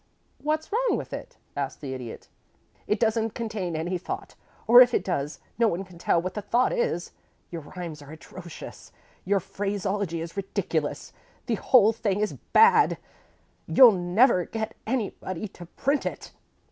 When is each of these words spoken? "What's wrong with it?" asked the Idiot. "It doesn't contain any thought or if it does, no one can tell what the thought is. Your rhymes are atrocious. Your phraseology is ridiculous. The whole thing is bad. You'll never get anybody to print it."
"What's 0.39 0.71
wrong 0.71 0.97
with 0.97 1.13
it?" 1.13 1.37
asked 1.55 1.79
the 1.79 1.93
Idiot. 1.93 2.27
"It 2.87 2.99
doesn't 2.99 3.35
contain 3.35 3.75
any 3.75 3.99
thought 3.99 4.33
or 4.65 4.81
if 4.81 4.95
it 4.95 5.03
does, 5.03 5.39
no 5.59 5.67
one 5.67 5.83
can 5.83 5.99
tell 5.99 6.19
what 6.19 6.33
the 6.33 6.41
thought 6.41 6.73
is. 6.73 7.11
Your 7.51 7.61
rhymes 7.61 8.01
are 8.01 8.09
atrocious. 8.09 8.91
Your 9.25 9.39
phraseology 9.39 10.19
is 10.19 10.35
ridiculous. 10.35 11.13
The 11.45 11.53
whole 11.53 11.93
thing 11.93 12.19
is 12.19 12.33
bad. 12.51 12.97
You'll 13.67 13.91
never 13.91 14.45
get 14.45 14.75
anybody 14.87 15.47
to 15.49 15.67
print 15.67 16.07
it." 16.07 16.31